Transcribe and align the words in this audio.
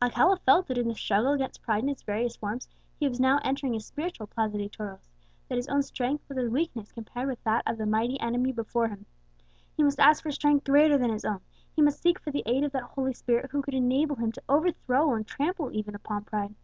Alcala 0.00 0.38
felt 0.38 0.68
that, 0.68 0.78
in 0.78 0.88
the 0.88 0.94
struggle 0.94 1.34
against 1.34 1.60
pride 1.60 1.82
in 1.82 1.90
its 1.90 2.00
various 2.00 2.34
forms, 2.34 2.66
he 2.98 3.06
was 3.06 3.20
now 3.20 3.38
entering 3.44 3.74
his 3.74 3.84
spiritual 3.84 4.26
Plaza 4.26 4.56
de 4.56 4.70
Toros; 4.70 5.10
that 5.50 5.56
his 5.56 5.68
own 5.68 5.82
strength 5.82 6.26
was 6.30 6.38
as 6.38 6.48
weakness 6.48 6.92
compared 6.92 7.28
with 7.28 7.44
that 7.44 7.62
of 7.66 7.76
the 7.76 7.84
mighty 7.84 8.18
enemy 8.18 8.52
before 8.52 8.88
him. 8.88 9.04
He 9.76 9.82
must 9.82 10.00
ask 10.00 10.22
for 10.22 10.32
strength 10.32 10.64
greater 10.64 10.96
than 10.96 11.10
his 11.12 11.26
own, 11.26 11.42
he 11.74 11.82
must 11.82 12.00
seek 12.00 12.18
for 12.18 12.30
the 12.30 12.42
aid 12.46 12.64
of 12.64 12.72
that 12.72 12.84
Holy 12.84 13.12
Spirit 13.12 13.50
who 13.50 13.60
could 13.60 13.74
enable 13.74 14.16
him 14.16 14.32
to 14.32 14.42
overthrow 14.48 15.12
and 15.12 15.26
trample 15.26 15.70
even 15.70 15.94
upon 15.94 16.24
pride. 16.24 16.54